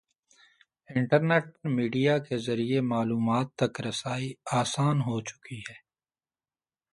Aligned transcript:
Internet 0.89 1.43
پر 1.53 1.69
media 1.69 2.17
کے 2.17 2.37
ذریعے 2.37 2.79
معلومات 2.93 3.47
تک 3.55 3.81
رسائی 3.81 4.33
آسان 4.51 5.01
ہو 5.01 5.15
چکی 5.21 5.59
ہے۔ 5.59 5.77